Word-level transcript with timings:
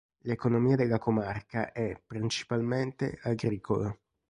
L'economia 0.23 0.75
della 0.75 0.97
comarca 0.97 1.71
è, 1.71 1.95
principalmente, 2.03 3.19
agricola. 3.21 3.95